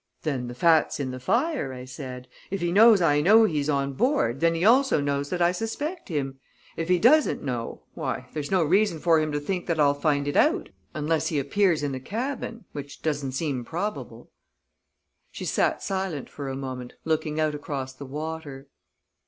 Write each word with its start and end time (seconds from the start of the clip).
"Then 0.23 0.47
the 0.47 0.55
fat's 0.55 0.99
in 0.99 1.11
the 1.11 1.19
fire," 1.19 1.71
I 1.73 1.85
said. 1.85 2.27
"If 2.49 2.59
he 2.61 2.71
knows 2.71 3.03
I 3.03 3.21
know 3.21 3.43
he's 3.43 3.69
on 3.69 3.93
board, 3.93 4.39
then 4.39 4.55
he 4.55 4.65
also 4.65 4.99
knows 4.99 5.29
that 5.29 5.43
I 5.43 5.51
suspect 5.51 6.09
him; 6.09 6.39
if 6.75 6.89
he 6.89 6.97
doesn't 6.97 7.43
know, 7.43 7.83
why, 7.93 8.27
there's 8.33 8.49
no 8.49 8.63
reason 8.63 8.97
for 8.97 9.19
him 9.19 9.31
to 9.31 9.39
think 9.39 9.67
that 9.67 9.79
I'll 9.79 9.93
find 9.93 10.27
it 10.27 10.35
out, 10.35 10.69
unless 10.95 11.27
he 11.27 11.37
appears 11.37 11.83
in 11.83 11.91
the 11.91 11.99
cabin; 11.99 12.65
which 12.71 13.03
doesn't 13.03 13.33
seem 13.33 13.63
probable." 13.63 14.31
She 15.29 15.45
sat 15.45 15.83
silent 15.83 16.31
for 16.31 16.49
a 16.49 16.55
moment, 16.55 16.93
looking 17.05 17.39
out 17.39 17.53
across 17.53 17.93
the 17.93 18.07
water. 18.07 18.69